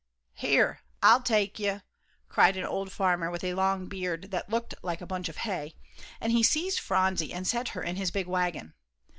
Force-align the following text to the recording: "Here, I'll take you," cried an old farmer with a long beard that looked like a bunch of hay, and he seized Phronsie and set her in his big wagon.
"Here, 0.33 0.79
I'll 1.03 1.21
take 1.21 1.59
you," 1.59 1.83
cried 2.27 2.57
an 2.57 2.63
old 2.65 2.91
farmer 2.91 3.29
with 3.29 3.43
a 3.43 3.53
long 3.53 3.85
beard 3.85 4.31
that 4.31 4.49
looked 4.49 4.73
like 4.81 4.99
a 4.99 5.05
bunch 5.05 5.29
of 5.29 5.37
hay, 5.37 5.75
and 6.19 6.31
he 6.31 6.41
seized 6.41 6.79
Phronsie 6.79 7.31
and 7.31 7.47
set 7.47 7.69
her 7.77 7.83
in 7.83 7.97
his 7.97 8.09
big 8.09 8.25
wagon. 8.25 8.73